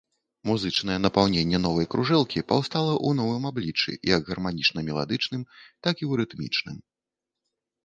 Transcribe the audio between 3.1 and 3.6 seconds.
новым